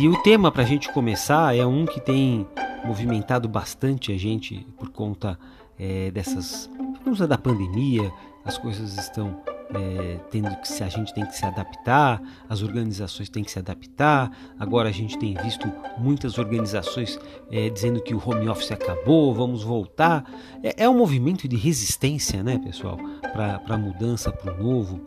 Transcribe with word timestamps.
E 0.00 0.08
o 0.08 0.16
tema 0.22 0.52
para 0.52 0.62
a 0.62 0.64
gente 0.64 0.92
começar 0.92 1.56
é 1.56 1.66
um 1.66 1.84
que 1.84 2.00
tem 2.00 2.46
movimentado 2.84 3.48
bastante 3.48 4.12
a 4.12 4.16
gente 4.16 4.64
por 4.78 4.90
conta 4.90 5.36
é, 5.76 6.08
dessas. 6.12 6.70
por 6.94 7.00
causa 7.06 7.26
da 7.26 7.36
pandemia, 7.36 8.08
as 8.44 8.56
coisas 8.56 8.96
estão 8.96 9.42
é, 9.74 10.20
tendo 10.30 10.54
que 10.60 10.68
se 10.68 10.84
a 10.84 10.88
gente 10.88 11.12
tem 11.12 11.26
que 11.26 11.34
se 11.34 11.44
adaptar, 11.44 12.22
as 12.48 12.62
organizações 12.62 13.28
têm 13.28 13.42
que 13.42 13.50
se 13.50 13.58
adaptar. 13.58 14.30
Agora 14.56 14.88
a 14.88 14.92
gente 14.92 15.18
tem 15.18 15.34
visto 15.34 15.68
muitas 15.98 16.38
organizações 16.38 17.18
é, 17.50 17.68
dizendo 17.68 18.00
que 18.00 18.14
o 18.14 18.22
home 18.24 18.48
office 18.48 18.70
acabou, 18.70 19.34
vamos 19.34 19.64
voltar. 19.64 20.24
É, 20.62 20.84
é 20.84 20.88
um 20.88 20.96
movimento 20.96 21.48
de 21.48 21.56
resistência, 21.56 22.40
né, 22.40 22.56
pessoal, 22.56 22.96
para 23.32 23.60
a 23.74 23.76
mudança, 23.76 24.30
para 24.30 24.54
o 24.54 24.62
novo. 24.62 25.00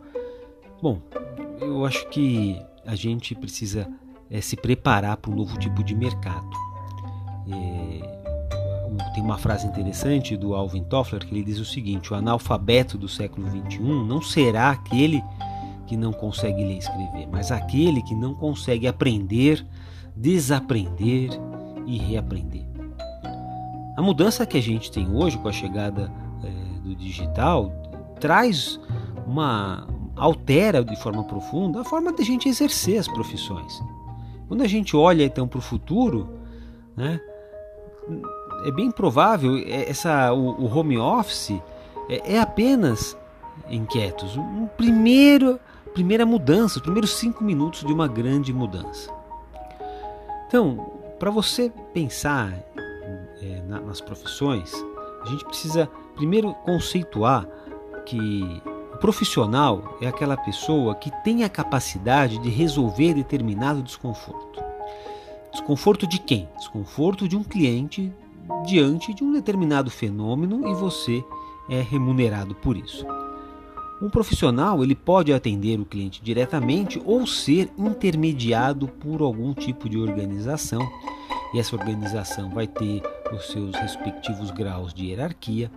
Bom, 0.82 1.00
eu 1.62 1.82
acho 1.86 2.06
que 2.10 2.60
a 2.84 2.94
gente 2.94 3.34
precisa 3.34 3.88
é, 4.32 4.40
se 4.40 4.56
preparar 4.56 5.18
para 5.18 5.30
um 5.30 5.34
novo 5.34 5.58
tipo 5.58 5.84
de 5.84 5.94
mercado. 5.94 6.48
É, 7.48 8.12
tem 9.14 9.22
uma 9.22 9.36
frase 9.36 9.66
interessante 9.66 10.36
do 10.36 10.54
Alvin 10.54 10.82
Toffler 10.84 11.24
que 11.24 11.34
ele 11.34 11.44
diz 11.44 11.58
o 11.58 11.64
seguinte: 11.66 12.12
o 12.12 12.16
analfabeto 12.16 12.96
do 12.96 13.08
século 13.08 13.46
XXI 13.46 13.80
não 13.80 14.22
será 14.22 14.70
aquele 14.70 15.22
que 15.86 15.96
não 15.96 16.12
consegue 16.12 16.64
ler 16.64 16.76
e 16.76 16.78
escrever, 16.78 17.28
mas 17.30 17.52
aquele 17.52 18.02
que 18.02 18.14
não 18.14 18.34
consegue 18.34 18.86
aprender, 18.86 19.66
desaprender 20.16 21.30
e 21.86 21.98
reaprender. 21.98 22.64
A 23.96 24.00
mudança 24.00 24.46
que 24.46 24.56
a 24.56 24.62
gente 24.62 24.90
tem 24.90 25.14
hoje 25.14 25.36
com 25.36 25.48
a 25.48 25.52
chegada 25.52 26.10
é, 26.42 26.80
do 26.80 26.96
digital 26.96 27.70
traz 28.18 28.80
uma 29.26 29.86
altera 30.16 30.82
de 30.82 30.96
forma 30.96 31.24
profunda 31.24 31.80
a 31.80 31.84
forma 31.84 32.12
de 32.12 32.22
a 32.22 32.24
gente 32.24 32.48
exercer 32.48 32.98
as 32.98 33.08
profissões. 33.08 33.82
Quando 34.52 34.64
a 34.64 34.68
gente 34.68 34.94
olha 34.94 35.24
então 35.24 35.48
para 35.48 35.58
o 35.58 35.62
futuro, 35.62 36.28
né, 36.94 37.18
é 38.66 38.70
bem 38.70 38.90
provável 38.90 39.56
é, 39.56 39.88
essa 39.88 40.30
o, 40.30 40.64
o 40.64 40.78
home 40.78 40.98
office 40.98 41.58
é, 42.06 42.34
é, 42.34 42.38
apenas 42.38 43.16
inquietos, 43.70 44.36
um 44.36 44.66
primeiro 44.76 45.58
primeira 45.94 46.26
mudança, 46.26 46.76
os 46.76 46.82
primeiros 46.82 47.14
cinco 47.14 47.42
minutos 47.42 47.82
de 47.82 47.90
uma 47.94 48.06
grande 48.06 48.52
mudança. 48.52 49.10
Então, 50.48 51.00
para 51.18 51.30
você 51.30 51.72
pensar 51.94 52.52
é, 53.40 53.62
na, 53.66 53.80
nas 53.80 54.02
profissões, 54.02 54.70
a 55.22 55.30
gente 55.30 55.46
precisa 55.46 55.88
primeiro 56.14 56.52
conceituar 56.56 57.48
que 58.04 58.62
profissional 59.02 59.98
é 60.00 60.06
aquela 60.06 60.36
pessoa 60.36 60.94
que 60.94 61.10
tem 61.24 61.42
a 61.42 61.48
capacidade 61.48 62.38
de 62.38 62.48
resolver 62.48 63.14
determinado 63.14 63.82
desconforto. 63.82 64.62
Desconforto 65.50 66.06
de 66.06 66.20
quem? 66.20 66.48
Desconforto 66.56 67.26
de 67.26 67.36
um 67.36 67.42
cliente 67.42 68.12
diante 68.64 69.12
de 69.12 69.24
um 69.24 69.32
determinado 69.32 69.90
fenômeno 69.90 70.68
e 70.68 70.74
você 70.74 71.24
é 71.68 71.80
remunerado 71.80 72.54
por 72.54 72.76
isso. 72.76 73.04
Um 74.00 74.08
profissional 74.08 74.84
ele 74.84 74.94
pode 74.94 75.32
atender 75.32 75.80
o 75.80 75.84
cliente 75.84 76.22
diretamente 76.22 77.02
ou 77.04 77.26
ser 77.26 77.72
intermediado 77.76 78.86
por 78.86 79.20
algum 79.20 79.52
tipo 79.52 79.88
de 79.88 79.98
organização. 79.98 80.80
E 81.52 81.58
essa 81.58 81.74
organização 81.74 82.50
vai 82.50 82.68
ter 82.68 83.02
os 83.32 83.48
seus 83.48 83.74
respectivos 83.74 84.52
graus 84.52 84.94
de 84.94 85.06
hierarquia, 85.06 85.72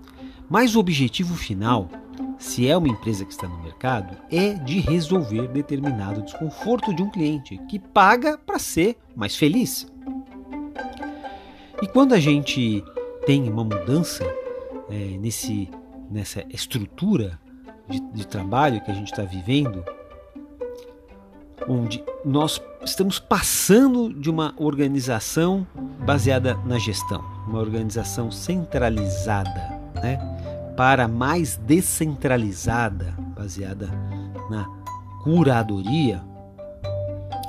mas 0.48 0.76
o 0.76 0.80
objetivo 0.80 1.34
final, 1.34 1.90
se 2.38 2.68
é 2.68 2.76
uma 2.78 2.88
empresa 2.88 3.26
que 3.26 3.32
está 3.32 3.48
no 3.48 3.62
mercado, 3.62 4.18
é 4.32 4.54
de 4.54 4.80
resolver 4.80 5.48
determinado 5.48 6.22
desconforto 6.22 6.94
de 6.94 7.02
um 7.02 7.10
cliente 7.10 7.58
que 7.70 7.80
paga 7.80 8.38
para 8.38 8.60
ser 8.60 8.98
mais 9.16 9.36
feliz. 9.36 9.88
E 11.82 11.88
quando 11.88 12.14
a 12.14 12.20
gente 12.20 12.84
tem 13.26 13.50
uma 13.50 13.64
mudança 13.64 14.24
é, 14.90 15.18
nesse, 15.18 15.70
nessa 16.10 16.46
estrutura 16.50 17.40
de, 17.90 18.00
de 18.00 18.28
trabalho 18.28 18.82
que 18.82 18.92
a 18.92 18.94
gente 18.94 19.12
está 19.12 19.24
vivendo, 19.24 19.84
onde 21.68 22.04
nós 22.24 22.62
estamos 22.84 23.20
passando 23.20 24.14
de 24.14 24.30
uma 24.30 24.54
organização 24.58 25.66
baseada 26.06 26.56
na 26.66 26.78
gestão, 26.78 27.24
uma 27.48 27.60
organização 27.60 28.32
centralizada, 28.32 29.80
né, 29.96 30.20
para 30.76 31.08
mais 31.08 31.58
descentralizada, 31.58 33.16
baseada 33.36 33.90
na 34.50 34.66
curadoria. 35.24 36.22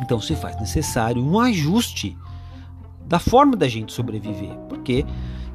Então 0.02 0.20
se 0.20 0.34
faz 0.36 0.58
necessário 0.60 1.22
um 1.22 1.38
ajuste 1.40 2.16
da 3.06 3.18
forma 3.18 3.56
da 3.56 3.68
gente 3.68 3.92
sobreviver, 3.92 4.54
porque 4.68 5.04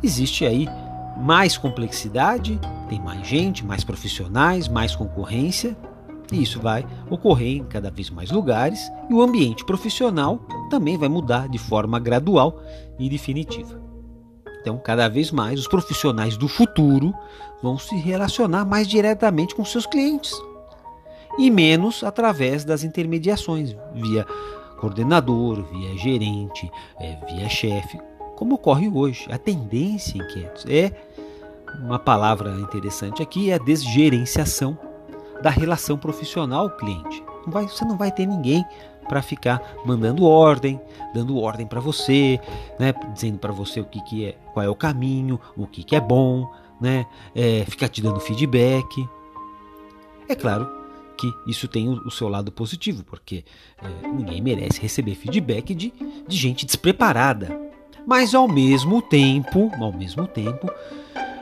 existe 0.01 0.45
aí 0.45 0.67
mais 1.17 1.57
complexidade, 1.57 2.59
tem 2.89 2.99
mais 2.99 3.27
gente, 3.27 3.65
mais 3.65 3.83
profissionais, 3.83 4.67
mais 4.67 4.95
concorrência, 4.95 5.77
e 6.31 6.41
isso 6.41 6.59
vai 6.59 6.85
ocorrer 7.09 7.57
em 7.57 7.65
cada 7.65 7.91
vez 7.91 8.09
mais 8.09 8.31
lugares, 8.31 8.89
e 9.09 9.13
o 9.13 9.21
ambiente 9.21 9.65
profissional 9.65 10.39
também 10.69 10.97
vai 10.97 11.09
mudar 11.09 11.49
de 11.49 11.57
forma 11.57 11.99
gradual 11.99 12.61
e 12.97 13.09
definitiva. 13.09 13.90
Então, 14.61 14.77
cada 14.77 15.09
vez 15.09 15.31
mais 15.31 15.59
os 15.59 15.67
profissionais 15.67 16.37
do 16.37 16.47
futuro 16.47 17.13
vão 17.61 17.77
se 17.77 17.95
relacionar 17.95 18.63
mais 18.63 18.87
diretamente 18.87 19.55
com 19.55 19.65
seus 19.65 19.85
clientes 19.85 20.33
e 21.37 21.49
menos 21.49 22.03
através 22.03 22.63
das 22.63 22.83
intermediações 22.83 23.75
via 23.93 24.25
coordenador, 24.79 25.63
via 25.63 25.97
gerente, 25.97 26.71
é, 26.99 27.17
via 27.27 27.47
chefe, 27.47 27.99
como 28.35 28.55
ocorre 28.55 28.89
hoje. 28.89 29.27
A 29.31 29.37
tendência, 29.37 30.17
inquietos, 30.17 30.65
é 30.67 30.91
uma 31.79 31.99
palavra 31.99 32.51
interessante 32.59 33.21
aqui 33.21 33.51
é 33.51 33.55
a 33.55 33.57
desgerenciação 33.57 34.77
da 35.41 35.49
relação 35.49 35.97
profissional-cliente. 35.97 37.23
Não 37.45 37.53
vai, 37.53 37.67
você 37.67 37.85
não 37.85 37.97
vai 37.97 38.11
ter 38.11 38.25
ninguém 38.25 38.65
para 39.11 39.21
ficar 39.21 39.61
mandando 39.85 40.23
ordem, 40.23 40.79
dando 41.13 41.37
ordem 41.37 41.67
para 41.67 41.81
você, 41.81 42.39
né, 42.79 42.93
dizendo 43.13 43.37
para 43.37 43.51
você 43.51 43.81
o 43.81 43.83
que, 43.83 44.01
que 44.03 44.25
é, 44.27 44.37
qual 44.53 44.65
é 44.65 44.69
o 44.69 44.75
caminho, 44.75 45.37
o 45.57 45.67
que, 45.67 45.83
que 45.83 45.97
é 45.97 45.99
bom, 45.99 46.49
né, 46.79 47.05
é, 47.35 47.65
ficar 47.67 47.89
te 47.89 48.01
dando 48.01 48.21
feedback. 48.21 49.05
É 50.29 50.33
claro 50.33 50.65
que 51.17 51.29
isso 51.45 51.67
tem 51.67 51.89
o, 51.89 52.09
seu 52.09 52.29
lado 52.29 52.53
positivo, 52.53 53.03
porque 53.03 53.43
é, 53.83 54.07
ninguém 54.07 54.41
merece 54.41 54.79
receber 54.79 55.15
feedback 55.15 55.75
de, 55.75 55.93
de 56.25 56.37
gente 56.37 56.65
despreparada. 56.65 57.59
Mas 58.07 58.33
ao 58.33 58.47
mesmo 58.47 59.01
tempo, 59.01 59.69
ao 59.77 59.91
mesmo 59.91 60.25
tempo, 60.25 60.71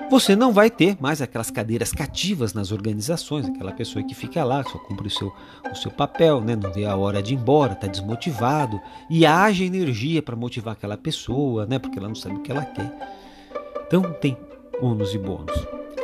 você 0.09 0.35
não 0.35 0.51
vai 0.51 0.69
ter 0.69 0.97
mais 0.99 1.21
aquelas 1.21 1.51
cadeiras 1.51 1.91
cativas 1.91 2.53
nas 2.53 2.71
organizações, 2.71 3.45
aquela 3.45 3.71
pessoa 3.71 4.03
que 4.03 4.15
fica 4.15 4.43
lá, 4.43 4.63
só 4.63 4.77
cumpre 4.79 5.07
o 5.07 5.11
seu, 5.11 5.31
o 5.71 5.75
seu 5.75 5.91
papel, 5.91 6.41
né? 6.41 6.55
não 6.55 6.71
vê 6.71 6.85
a 6.85 6.95
hora 6.95 7.21
de 7.21 7.33
ir 7.33 7.37
embora, 7.37 7.73
está 7.73 7.87
desmotivado, 7.87 8.81
e 9.09 9.25
haja 9.25 9.63
energia 9.63 10.21
para 10.21 10.35
motivar 10.35 10.73
aquela 10.73 10.97
pessoa, 10.97 11.65
né? 11.65 11.77
porque 11.77 11.99
ela 11.99 12.07
não 12.07 12.15
sabe 12.15 12.35
o 12.35 12.39
que 12.41 12.51
ela 12.51 12.65
quer. 12.65 12.91
Então 13.85 14.01
tem 14.13 14.35
ônus 14.81 15.13
e 15.13 15.17
bônus. 15.17 15.55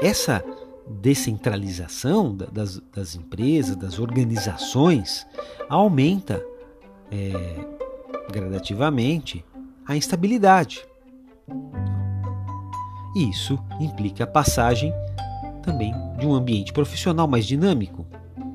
Essa 0.01 0.43
descentralização 0.87 2.35
das, 2.35 2.79
das 2.93 3.15
empresas, 3.15 3.75
das 3.75 3.97
organizações, 3.99 5.25
aumenta 5.67 6.45
é, 7.11 7.33
gradativamente 8.31 9.43
a 9.87 9.95
instabilidade. 9.95 10.85
E 13.15 13.29
isso 13.29 13.57
implica 13.79 14.25
a 14.25 14.27
passagem 14.27 14.93
também 15.63 15.93
de 16.19 16.27
um 16.27 16.33
ambiente 16.33 16.73
profissional 16.73 17.27
mais 17.27 17.45
dinâmico. 17.45 18.05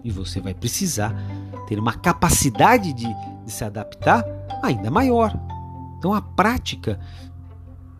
E 0.04 0.10
você 0.10 0.40
vai 0.40 0.54
precisar 0.54 1.14
ter 1.66 1.78
uma 1.78 1.94
capacidade 1.94 2.92
de, 2.92 3.06
de 3.44 3.50
se 3.50 3.64
adaptar 3.64 4.24
ainda 4.62 4.90
maior. 4.90 5.34
Então, 5.98 6.12
a 6.12 6.20
prática 6.20 7.00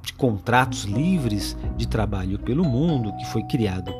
de 0.02 0.12
contratos 0.12 0.84
livres 0.84 1.56
de 1.76 1.86
trabalho 1.86 2.38
pelo 2.38 2.64
mundo, 2.64 3.14
que 3.16 3.26
foi 3.26 3.42
criado 3.44 3.92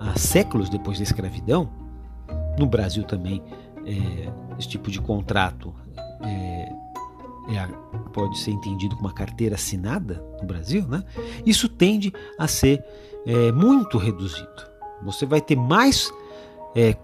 há 0.00 0.18
séculos 0.18 0.68
depois 0.68 0.98
da 0.98 1.04
escravidão, 1.04 1.68
no 2.58 2.66
Brasil 2.66 3.04
também 3.04 3.42
é, 3.84 4.28
esse 4.58 4.68
tipo 4.68 4.90
de 4.90 5.00
contrato 5.00 5.74
é, 6.22 6.72
é, 7.48 7.66
pode 8.12 8.38
ser 8.38 8.50
entendido 8.50 8.96
como 8.96 9.08
uma 9.08 9.14
carteira 9.14 9.54
assinada 9.54 10.24
no 10.40 10.46
Brasil, 10.46 10.86
né? 10.86 11.04
isso 11.44 11.68
tende 11.68 12.12
a 12.38 12.48
ser 12.48 12.84
é, 13.26 13.52
muito 13.52 13.98
reduzido. 13.98 14.76
Você 15.02 15.26
vai 15.26 15.40
ter 15.40 15.56
mais 15.56 16.12
é, 16.74 16.94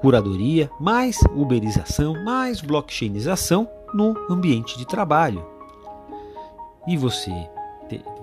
curadoria, 0.00 0.70
mais 0.78 1.20
uberização, 1.34 2.22
mais 2.24 2.60
blockchainização 2.60 3.68
no 3.94 4.14
ambiente 4.30 4.76
de 4.76 4.86
trabalho. 4.86 5.46
E 6.86 6.96
você 6.96 7.32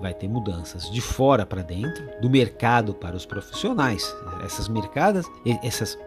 vai 0.00 0.12
ter 0.12 0.28
mudanças 0.28 0.90
de 0.90 1.00
fora 1.00 1.46
para 1.46 1.62
dentro, 1.62 2.04
do 2.20 2.28
mercado 2.28 2.94
para 2.94 3.16
os 3.16 3.24
profissionais. 3.24 4.14
Essas 4.44 4.68
mercadas, 4.68 5.26
essas, 5.62 5.98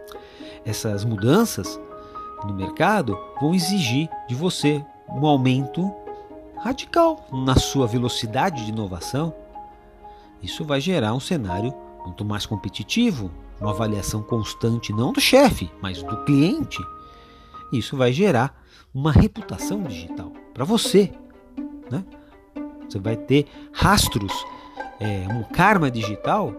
essas 0.66 1.04
mudanças 1.04 1.80
no 2.46 2.54
mercado 2.54 3.18
vão 3.42 3.54
exigir 3.54 4.10
de 4.28 4.36
você 4.36 4.84
um 5.10 5.26
aumento 5.26 5.94
radical 6.58 7.28
na 7.32 7.56
sua 7.56 7.88
velocidade 7.88 8.64
de 8.66 8.72
inovação. 8.72 9.34
Isso 10.42 10.64
vai 10.64 10.80
gerar 10.82 11.14
um 11.14 11.20
cenário 11.20 11.74
muito 12.04 12.24
mais 12.24 12.46
competitivo, 12.46 13.32
uma 13.60 13.72
avaliação 13.72 14.22
constante 14.22 14.94
não 14.94 15.12
do 15.12 15.22
chefe, 15.22 15.72
mas 15.82 16.02
do 16.04 16.24
cliente. 16.24 16.80
Isso 17.72 17.98
vai 17.98 18.12
gerar 18.12 18.62
uma 18.94 19.12
reputação 19.12 19.84
digital 19.84 20.32
para 20.54 20.64
você. 20.64 21.12
Né? 21.90 22.04
Você 22.88 23.00
vai 23.00 23.16
ter 23.16 23.46
rastros, 23.74 24.34
é, 25.00 25.28
um 25.32 25.44
karma 25.44 25.90
digital 25.92 26.54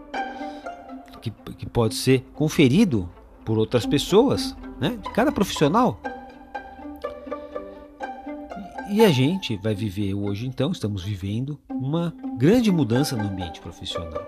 que, 1.20 1.30
que 1.30 1.66
pode 1.66 1.94
ser 1.94 2.24
conferido 2.34 3.08
por 3.44 3.58
outras 3.58 3.86
pessoas, 3.86 4.56
né? 4.80 4.98
de 5.02 5.10
cada 5.10 5.32
profissional. 5.32 6.00
E 8.96 9.04
a 9.04 9.10
gente 9.10 9.58
vai 9.58 9.74
viver 9.74 10.14
hoje, 10.14 10.46
então, 10.46 10.72
estamos 10.72 11.04
vivendo 11.04 11.60
uma 11.68 12.14
grande 12.38 12.72
mudança 12.72 13.14
no 13.14 13.28
ambiente 13.28 13.60
profissional. 13.60 14.24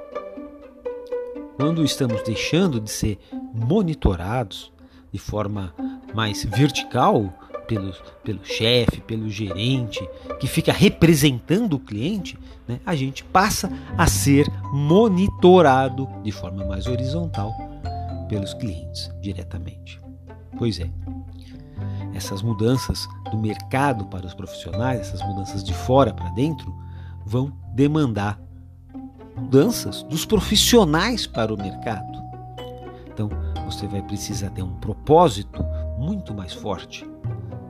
Quando 1.56 1.82
estamos 1.82 2.22
deixando 2.22 2.78
de 2.78 2.90
ser 2.90 3.18
monitorados 3.54 4.70
de 5.10 5.18
forma 5.18 5.74
mais 6.14 6.44
vertical 6.44 7.32
pelo, 7.66 7.94
pelo 8.22 8.44
chefe, 8.44 9.00
pelo 9.00 9.30
gerente, 9.30 10.06
que 10.38 10.46
fica 10.46 10.70
representando 10.70 11.76
o 11.76 11.80
cliente, 11.80 12.38
né, 12.68 12.78
a 12.84 12.94
gente 12.94 13.24
passa 13.24 13.72
a 13.96 14.06
ser 14.06 14.46
monitorado 14.70 16.06
de 16.22 16.30
forma 16.30 16.62
mais 16.66 16.86
horizontal 16.86 17.54
pelos 18.28 18.52
clientes 18.52 19.10
diretamente. 19.22 19.98
Pois 20.58 20.78
é, 20.78 20.90
essas 22.18 22.42
mudanças 22.42 23.08
do 23.30 23.38
mercado 23.38 24.04
para 24.06 24.26
os 24.26 24.34
profissionais, 24.34 25.00
essas 25.00 25.22
mudanças 25.22 25.64
de 25.64 25.72
fora 25.72 26.12
para 26.12 26.28
dentro, 26.30 26.74
vão 27.24 27.52
demandar 27.72 28.40
mudanças 29.36 30.02
dos 30.02 30.26
profissionais 30.26 31.26
para 31.26 31.54
o 31.54 31.56
mercado. 31.56 32.18
Então, 33.06 33.30
você 33.64 33.86
vai 33.86 34.02
precisar 34.02 34.50
ter 34.50 34.62
um 34.62 34.74
propósito 34.74 35.64
muito 35.96 36.34
mais 36.34 36.52
forte. 36.52 37.08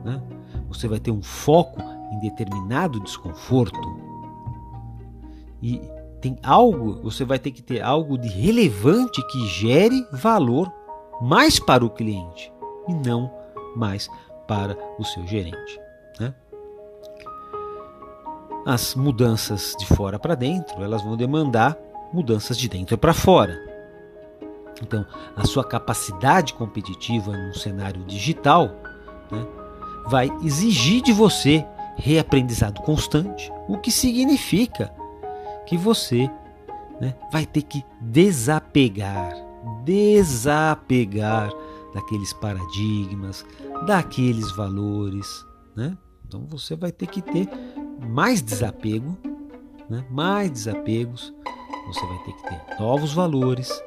Né? 0.03 0.21
Você 0.67 0.87
vai 0.87 0.99
ter 0.99 1.11
um 1.11 1.21
foco 1.21 1.81
em 2.11 2.19
determinado 2.19 2.99
desconforto. 3.01 3.79
E 5.61 5.81
tem 6.21 6.37
algo, 6.43 7.01
você 7.03 7.23
vai 7.23 7.37
ter 7.37 7.51
que 7.51 7.61
ter 7.61 7.81
algo 7.81 8.17
de 8.17 8.27
relevante 8.27 9.25
que 9.27 9.47
gere 9.47 10.05
valor 10.11 10.71
mais 11.21 11.59
para 11.59 11.85
o 11.85 11.89
cliente 11.89 12.51
e 12.87 12.93
não 12.93 13.31
mais 13.75 14.09
para 14.49 14.75
o 14.97 15.05
seu 15.05 15.27
gerente. 15.27 15.79
Né? 16.19 16.33
As 18.65 18.95
mudanças 18.95 19.75
de 19.77 19.85
fora 19.85 20.17
para 20.17 20.33
dentro, 20.33 20.83
elas 20.83 21.03
vão 21.03 21.15
demandar 21.15 21.77
mudanças 22.11 22.57
de 22.57 22.67
dentro 22.67 22.97
para 22.97 23.13
fora. 23.13 23.55
Então, 24.81 25.05
a 25.35 25.45
sua 25.45 25.63
capacidade 25.63 26.55
competitiva 26.55 27.37
num 27.37 27.53
cenário 27.53 28.03
digital 28.05 28.71
né, 29.29 29.45
vai 30.07 30.31
exigir 30.43 31.03
de 31.03 31.13
você 31.13 31.63
reaprendizado 31.95 32.81
constante, 32.81 33.51
o 33.67 33.77
que 33.77 33.91
significa 33.91 34.91
que 35.67 35.77
você 35.77 36.29
né, 36.99 37.13
vai 37.31 37.45
ter 37.45 37.61
que 37.61 37.85
desapegar, 38.01 39.35
desapegar 39.83 41.51
daqueles 41.93 42.33
paradigmas, 42.33 43.45
daqueles 43.85 44.51
valores, 44.51 45.45
né? 45.75 45.97
Então 46.27 46.45
você 46.47 46.75
vai 46.75 46.91
ter 46.91 47.07
que 47.07 47.21
ter 47.21 47.49
mais 48.07 48.41
desapego, 48.41 49.17
né? 49.89 50.05
mais 50.09 50.51
desapegos, 50.51 51.33
você 51.87 52.05
vai 52.05 52.17
ter 52.19 52.33
que 52.33 52.43
ter 52.43 52.79
novos 52.79 53.13
valores, 53.13 53.83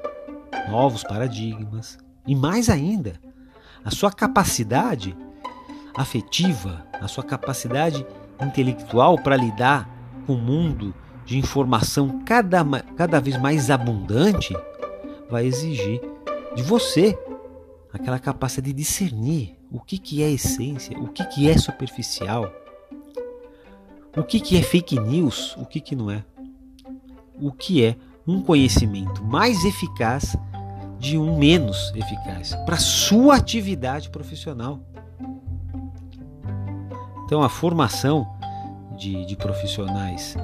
novos 0.69 1.05
paradigmas 1.05 1.99
e 2.27 2.35
mais 2.35 2.69
ainda, 2.69 3.21
a 3.85 3.91
sua 3.91 4.11
capacidade 4.11 5.17
afetiva, 5.95 6.85
a 7.01 7.07
sua 7.07 7.23
capacidade 7.23 8.05
intelectual 8.41 9.17
para 9.19 9.37
lidar 9.37 9.89
com 10.27 10.35
o 10.35 10.39
mundo 10.39 10.95
de 11.25 11.39
informação 11.39 12.23
cada, 12.25 12.65
cada 12.97 13.21
vez 13.21 13.37
mais 13.37 13.71
abundante 13.71 14.57
vai 15.31 15.47
exigir 15.47 16.01
de 16.57 16.63
você 16.63 17.17
aquela 17.93 18.19
capacidade 18.19 18.73
de 18.73 18.79
discernir 18.83 19.62
o 19.73 19.81
que, 19.81 19.97
que 19.97 20.23
é 20.23 20.31
essência, 20.31 20.99
o 20.99 21.09
que, 21.09 21.25
que 21.25 21.49
é 21.49 21.57
superficial, 21.57 22.53
o 24.15 24.23
que, 24.23 24.39
que 24.39 24.59
é 24.59 24.63
fake 24.63 25.01
news, 25.01 25.57
o 25.57 25.65
que, 25.65 25.81
que 25.81 25.97
não 25.97 26.11
é, 26.11 26.23
o 27.41 27.51
que 27.51 27.83
é 27.83 27.97
um 28.27 28.43
conhecimento 28.43 29.25
mais 29.25 29.65
eficaz 29.65 30.37
de 30.99 31.17
um 31.17 31.39
menos 31.39 31.91
eficaz 31.97 32.55
para 32.67 32.77
sua 32.77 33.37
atividade 33.37 34.11
profissional. 34.11 34.79
Então 37.25 37.43
a 37.43 37.49
formação 37.49 38.29
de, 38.99 39.25
de 39.25 39.37
profissionais 39.37 40.37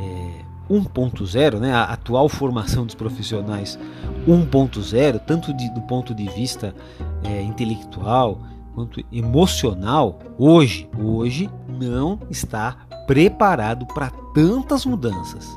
é, 0.00 0.44
1.0, 0.68 1.60
né, 1.60 1.72
a 1.72 1.84
atual 1.84 2.28
formação 2.28 2.84
dos 2.84 2.96
profissionais 2.96 3.78
1.0, 4.26 5.20
tanto 5.20 5.54
de, 5.54 5.70
do 5.70 5.80
ponto 5.82 6.12
de 6.12 6.28
vista 6.30 6.74
é, 7.22 7.40
intelectual 7.40 8.40
quanto 8.74 9.04
emocional, 9.12 10.18
hoje, 10.38 10.88
hoje 10.98 11.48
não 11.68 12.18
está 12.28 12.86
preparado 13.06 13.86
para 13.86 14.10
tantas 14.34 14.84
mudanças. 14.84 15.48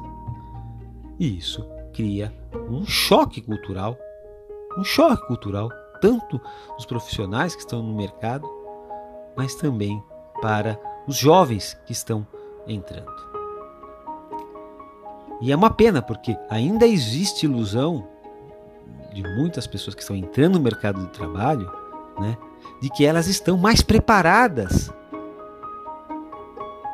E 1.20 1.38
isso 1.38 1.66
cria 1.94 2.34
um 2.70 2.86
choque 2.86 3.42
cultural, 3.42 3.98
um 4.78 4.84
choque 4.84 5.26
cultural 5.28 5.70
tanto 6.00 6.40
dos 6.76 6.86
profissionais 6.86 7.56
que 7.56 7.62
estão 7.62 7.82
no 7.82 7.96
mercado, 7.96 8.48
mas 9.36 9.56
também 9.56 10.04
para 10.42 10.80
os 11.08 11.16
jovens 11.16 11.76
que 11.86 11.92
estão 11.92 12.26
entrando. 12.68 13.12
E 15.42 15.52
é 15.52 15.56
uma 15.56 15.70
pena, 15.70 16.02
porque 16.02 16.36
ainda 16.50 16.86
existe 16.86 17.46
ilusão 17.46 18.08
de 19.14 19.24
muitas 19.24 19.66
pessoas 19.66 19.96
que 19.96 20.02
estão 20.02 20.16
entrando 20.16 20.58
no 20.58 20.64
mercado 20.64 21.00
de 21.00 21.12
trabalho, 21.12 21.72
né, 22.20 22.38
de 22.82 22.90
que 22.90 23.06
elas 23.06 23.28
estão 23.28 23.58
mais 23.58 23.82
preparadas 23.82 24.92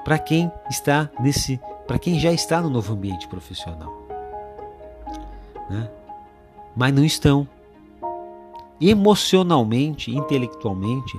para 0.03 0.19
quem 0.19 0.51
está 0.69 1.09
nesse, 1.19 1.59
para 1.87 1.97
quem 1.97 2.19
já 2.19 2.31
está 2.31 2.61
no 2.61 2.69
novo 2.69 2.93
ambiente 2.93 3.27
profissional. 3.27 3.91
Né? 5.69 5.89
Mas 6.75 6.93
não 6.93 7.03
estão. 7.03 7.47
Emocionalmente, 8.81 10.11
intelectualmente, 10.11 11.17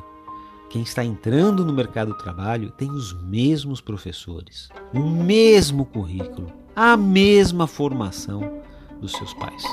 quem 0.69 0.83
está 0.83 1.05
entrando 1.05 1.65
no 1.65 1.73
mercado 1.73 2.09
do 2.09 2.19
trabalho 2.19 2.71
tem 2.73 2.91
os 2.91 3.15
mesmos 3.23 3.81
professores, 3.81 4.69
o 4.93 5.01
mesmo 5.01 5.87
currículo, 5.87 6.53
a 6.75 6.97
mesma 6.97 7.67
formação 7.67 8.61
dos 9.01 9.13
seus 9.13 9.33
pais. 9.35 9.65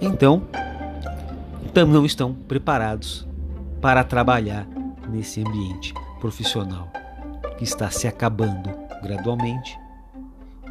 Então, 0.00 0.42
não 1.74 2.04
estão 2.04 2.34
preparados 2.34 3.26
para 3.80 4.04
trabalhar 4.04 4.66
nesse 5.08 5.40
ambiente 5.40 5.94
profissional 6.20 6.90
que 7.56 7.64
está 7.64 7.90
se 7.90 8.06
acabando 8.06 8.70
gradualmente 9.02 9.78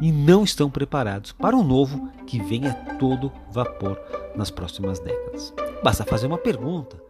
e 0.00 0.12
não 0.12 0.44
estão 0.44 0.70
preparados 0.70 1.32
para 1.32 1.56
o 1.56 1.62
novo 1.62 2.08
que 2.26 2.40
vem 2.40 2.66
a 2.66 2.74
todo 2.74 3.32
vapor 3.50 4.00
nas 4.36 4.50
próximas 4.50 4.98
décadas. 5.00 5.52
Basta 5.82 6.04
fazer 6.04 6.26
uma 6.26 6.38
pergunta 6.38 7.02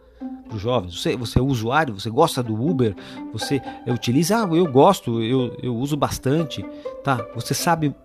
para 0.47 0.55
os 0.55 0.61
jovens. 0.61 0.99
Você, 0.99 1.15
você 1.15 1.39
é 1.39 1.41
usuário, 1.41 1.99
você 1.99 2.09
gosta 2.09 2.41
do 2.41 2.53
Uber, 2.53 2.95
você 3.31 3.61
utiliza, 3.87 4.43
ah, 4.43 4.49
eu 4.53 4.69
gosto, 4.69 5.21
eu, 5.21 5.55
eu 5.61 5.75
uso 5.75 5.95
bastante. 5.95 6.65
Tá, 7.03 7.25
você 7.35 7.53
sabe 7.53 7.95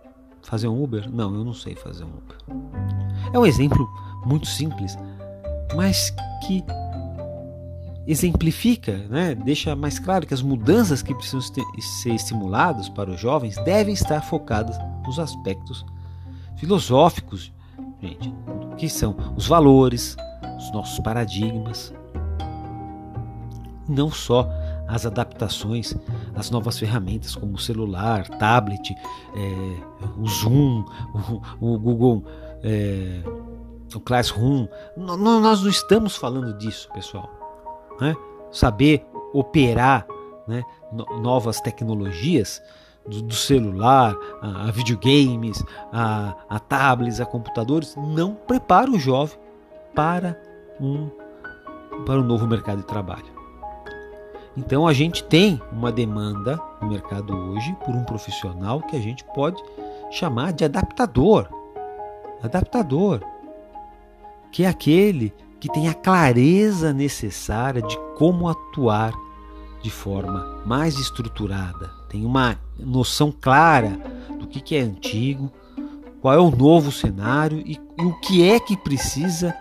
fazer 0.42 0.68
um 0.68 0.82
Uber? 0.82 1.10
Não, 1.10 1.34
eu 1.34 1.44
não 1.44 1.54
sei 1.54 1.74
fazer 1.74 2.04
um 2.04 2.08
Uber. 2.08 2.36
É 3.32 3.38
um 3.38 3.46
exemplo 3.46 3.88
muito 4.24 4.46
simples, 4.46 4.96
mas 5.74 6.14
que 6.46 6.64
exemplifica, 8.06 8.96
né? 9.08 9.34
deixa 9.34 9.74
mais 9.74 9.98
claro 9.98 10.26
que 10.26 10.34
as 10.34 10.42
mudanças 10.42 11.02
que 11.02 11.14
precisam 11.14 11.40
ser 11.40 12.14
estimuladas 12.14 12.88
para 12.88 13.10
os 13.10 13.20
jovens 13.20 13.56
devem 13.64 13.94
estar 13.94 14.20
focadas 14.20 14.78
nos 15.04 15.18
aspectos 15.18 15.84
filosóficos, 16.56 17.52
gente, 18.00 18.32
que 18.76 18.88
são 18.88 19.16
os 19.36 19.46
valores, 19.46 20.16
os 20.56 20.70
nossos 20.72 21.00
paradigmas, 21.00 21.92
não 23.88 24.10
só 24.10 24.48
as 24.88 25.04
adaptações, 25.04 25.96
as 26.34 26.50
novas 26.50 26.78
ferramentas 26.78 27.34
como 27.34 27.54
o 27.54 27.58
celular, 27.58 28.28
tablet, 28.38 28.94
é, 29.34 30.10
o 30.16 30.28
Zoom, 30.28 30.84
o, 31.60 31.72
o 31.74 31.78
Google, 31.78 32.24
é, 32.62 33.22
o 33.94 34.00
Classroom. 34.00 34.66
N 34.96 35.16
nós 35.16 35.62
não 35.62 35.70
estamos 35.70 36.16
falando 36.16 36.52
disso, 36.54 36.88
pessoal. 36.92 37.30
Né? 38.00 38.14
Saber 38.50 39.06
operar 39.32 40.06
né, 40.46 40.62
novas 41.20 41.60
tecnologias, 41.60 42.62
do, 43.06 43.22
do 43.22 43.34
celular, 43.34 44.14
a, 44.42 44.68
a, 44.68 44.70
videogames, 44.70 45.62
a, 45.92 46.34
a 46.48 46.58
tablets, 46.58 47.20
a 47.20 47.26
computadores, 47.26 47.94
não 47.96 48.34
prepara 48.34 48.90
o 48.90 48.98
jovem 48.98 49.38
para 49.94 50.40
um, 50.80 51.08
para 52.04 52.20
um 52.20 52.24
novo 52.24 52.46
mercado 52.46 52.78
de 52.78 52.86
trabalho. 52.86 53.36
Então 54.56 54.86
a 54.86 54.92
gente 54.92 55.22
tem 55.24 55.60
uma 55.70 55.92
demanda 55.92 56.60
no 56.80 56.88
mercado 56.88 57.36
hoje 57.36 57.76
por 57.84 57.94
um 57.94 58.04
profissional 58.04 58.80
que 58.80 58.96
a 58.96 59.00
gente 59.00 59.22
pode 59.34 59.62
chamar 60.10 60.52
de 60.52 60.64
adaptador. 60.64 61.48
Adaptador, 62.42 63.20
que 64.56 64.64
é 64.64 64.68
aquele 64.68 65.34
que 65.60 65.68
tem 65.68 65.86
a 65.86 65.92
clareza 65.92 66.90
necessária 66.90 67.82
de 67.82 67.94
como 68.16 68.48
atuar 68.48 69.12
de 69.82 69.90
forma 69.90 70.62
mais 70.64 70.98
estruturada, 70.98 71.90
tem 72.08 72.24
uma 72.24 72.58
noção 72.78 73.30
clara 73.30 74.00
do 74.40 74.46
que, 74.46 74.74
é 74.74 74.80
antigo, 74.80 75.52
qual 76.22 76.32
é 76.32 76.38
o 76.38 76.50
novo 76.50 76.90
cenário 76.90 77.62
e, 77.66 77.78
e 77.98 78.02
o 78.02 78.18
que 78.18 78.48
é 78.48 78.58
que 78.58 78.78
precisa 78.78 79.54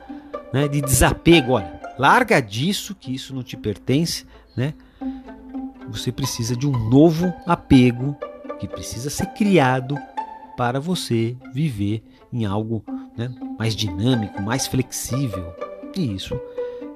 né, 0.54 0.66
de 0.66 0.80
desapego. 0.80 1.52
Olha, 1.52 1.78
larga 2.00 2.40
disso, 2.40 2.96
que 2.96 3.14
isso 3.14 3.36
não 3.36 3.44
te 3.44 3.58
pertence, 3.58 4.26
né? 4.56 4.74
Você 5.90 6.10
precisa 6.10 6.56
de 6.56 6.66
um 6.66 6.90
novo 6.90 7.34
apego 7.46 8.16
que 8.62 8.68
precisa 8.68 9.10
ser 9.10 9.26
criado 9.34 9.98
para 10.56 10.80
você 10.80 11.36
viver 11.54 12.02
em 12.32 12.46
algo 12.46 12.82
né, 13.18 13.30
mais 13.58 13.76
dinâmico, 13.76 14.42
mais 14.42 14.68
flexível. 14.68 15.54
E 15.96 16.14
isso 16.14 16.40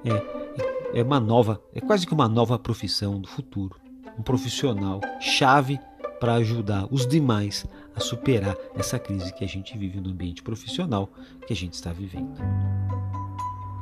é, 0.06 1.00
é 1.00 1.04
uma 1.04 1.20
nova, 1.20 1.62
é 1.74 1.80
quase 1.80 2.06
que 2.06 2.13
uma 2.13 2.28
nova 2.28 2.58
profissão 2.60 3.20
do 3.20 3.28
futuro. 3.28 3.75
Um 4.18 4.22
profissional 4.22 5.00
chave 5.20 5.80
para 6.20 6.34
ajudar 6.36 6.88
os 6.92 7.08
demais 7.08 7.66
a 7.96 8.00
superar 8.00 8.56
essa 8.75 9.00
crise 9.00 9.34
que 9.34 9.44
a 9.44 9.48
gente 9.48 9.78
vive 9.78 10.01
no 10.01 10.10
ambiente 10.10 10.44
profissional 10.44 11.10
que 11.48 11.54
a 11.54 11.56
gente 11.56 11.74
está 11.74 11.94
vivendo. 11.94 12.38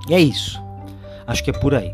E 0.07 0.13
é 0.13 0.19
isso. 0.19 0.61
Acho 1.25 1.43
que 1.43 1.49
é 1.49 1.53
por 1.53 1.73
aí. 1.73 1.93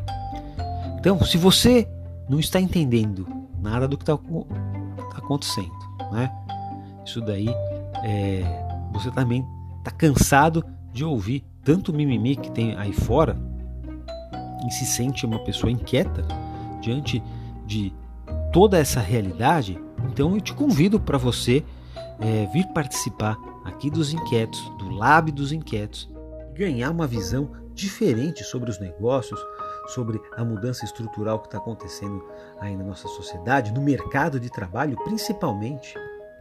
Então, 1.00 1.24
se 1.24 1.38
você 1.38 1.88
não 2.30 2.40
está 2.40 2.60
entendendo 2.60 3.28
nada 3.60 3.88
do 3.88 3.98
que 3.98 4.04
está 4.04 4.18
tá 4.18 5.18
acontecendo, 5.18 5.72
né? 6.12 6.32
Isso 7.06 7.20
daí 7.22 7.50
é, 8.04 8.44
você 8.92 9.10
também 9.12 9.46
está 9.80 9.92
cansado 9.92 10.63
de 10.94 11.04
ouvir 11.04 11.44
tanto 11.64 11.92
mimimi 11.92 12.36
que 12.36 12.52
tem 12.52 12.76
aí 12.78 12.94
fora 12.94 13.36
e 14.68 14.72
se 14.72 14.86
sente 14.86 15.26
uma 15.26 15.40
pessoa 15.40 15.72
inquieta 15.72 16.26
diante 16.82 17.22
de 17.66 17.94
toda 18.52 18.78
essa 18.78 19.00
realidade. 19.00 19.82
Então 20.12 20.36
eu 20.36 20.42
te 20.42 20.54
convido 20.54 21.00
para 21.00 21.18
você 21.18 21.64
é, 22.20 22.46
vir 22.54 22.68
participar 22.68 23.38
aqui 23.66 23.90
dos 23.90 24.14
Inquietos, 24.14 24.62
do 24.78 24.90
Lab 24.90 25.32
dos 25.32 25.52
Inquietos, 25.52 26.10
ganhar 26.54 26.92
uma 26.92 27.08
visão 27.08 27.52
diferente 27.74 28.44
sobre 28.44 28.70
os 28.70 28.80
negócios, 28.80 29.40
sobre 29.88 30.22
a 30.38 30.46
mudança 30.46 30.86
estrutural 30.86 31.40
que 31.40 31.48
está 31.48 31.58
acontecendo 31.58 32.24
aí 32.60 32.76
na 32.76 32.84
nossa 32.84 33.08
sociedade, 33.08 33.74
no 33.74 33.82
mercado 33.82 34.40
de 34.40 34.50
trabalho 34.50 34.96
principalmente. 35.04 35.96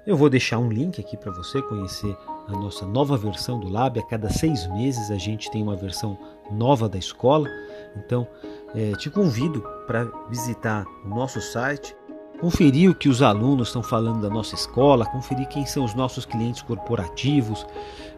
Eu 0.06 0.16
vou 0.16 0.28
deixar 0.28 0.58
um 0.58 0.68
link 0.68 1.00
aqui 1.00 1.16
para 1.16 1.32
você 1.32 1.62
conhecer 1.62 2.16
a 2.48 2.52
nossa 2.52 2.86
nova 2.86 3.16
versão 3.16 3.58
do 3.58 3.68
Lab. 3.68 3.98
A 3.98 4.02
cada 4.02 4.30
seis 4.30 4.66
meses 4.68 5.10
a 5.10 5.16
gente 5.16 5.50
tem 5.50 5.62
uma 5.62 5.76
versão 5.76 6.18
nova 6.50 6.88
da 6.88 6.98
escola. 6.98 7.48
Então 7.96 8.26
é, 8.74 8.92
te 8.92 9.10
convido 9.10 9.62
para 9.86 10.04
visitar 10.28 10.84
o 11.04 11.08
nosso 11.08 11.40
site, 11.40 11.94
conferir 12.40 12.90
o 12.90 12.94
que 12.94 13.08
os 13.08 13.22
alunos 13.22 13.68
estão 13.68 13.82
falando 13.82 14.20
da 14.20 14.30
nossa 14.30 14.54
escola, 14.54 15.06
conferir 15.06 15.46
quem 15.48 15.64
são 15.66 15.84
os 15.84 15.94
nossos 15.94 16.24
clientes 16.24 16.62
corporativos, 16.62 17.66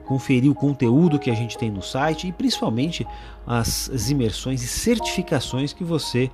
conferir 0.04 0.50
o 0.50 0.54
conteúdo 0.54 1.18
que 1.18 1.30
a 1.30 1.34
gente 1.34 1.58
tem 1.58 1.70
no 1.70 1.82
site 1.82 2.28
e 2.28 2.32
principalmente 2.32 3.06
as, 3.46 3.90
as 3.90 4.10
imersões 4.10 4.62
e 4.62 4.66
certificações 4.66 5.72
que 5.72 5.84
você 5.84 6.30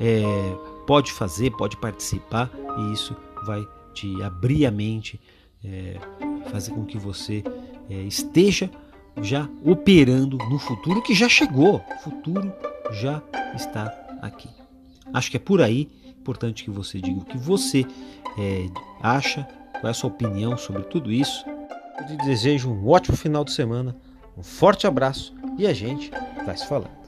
é, 0.00 0.22
pode 0.86 1.12
fazer, 1.12 1.50
pode 1.52 1.76
participar 1.76 2.50
e 2.78 2.92
isso 2.92 3.16
vai 3.46 3.66
te 3.94 4.22
abrir 4.22 4.66
a 4.66 4.70
mente, 4.70 5.20
é, 5.64 5.98
fazer 6.54 6.70
com 6.70 6.84
que 6.84 6.96
você 6.96 7.42
é, 7.90 7.94
esteja 8.02 8.70
já 9.20 9.48
operando 9.64 10.38
no 10.38 10.56
futuro 10.56 11.02
que 11.02 11.12
já 11.12 11.28
chegou, 11.28 11.82
o 11.96 11.98
futuro 11.98 12.52
já 12.92 13.20
está 13.56 13.92
aqui. 14.22 14.48
Acho 15.12 15.32
que 15.32 15.36
é 15.36 15.40
por 15.40 15.60
aí 15.60 15.90
importante 16.16 16.62
que 16.62 16.70
você 16.70 17.00
diga 17.00 17.18
o 17.18 17.24
que 17.24 17.36
você 17.36 17.84
é, 18.38 18.68
acha, 19.02 19.42
qual 19.72 19.88
é 19.88 19.90
a 19.90 19.94
sua 19.94 20.10
opinião 20.10 20.56
sobre 20.56 20.84
tudo 20.84 21.10
isso 21.10 21.44
eu 21.98 22.06
te 22.06 22.16
desejo 22.24 22.70
um 22.70 22.88
ótimo 22.88 23.16
final 23.16 23.44
de 23.44 23.52
semana, 23.52 23.96
um 24.38 24.42
forte 24.42 24.86
abraço 24.86 25.34
e 25.58 25.66
a 25.66 25.72
gente 25.72 26.12
vai 26.46 26.56
se 26.56 26.66
falando. 26.68 27.03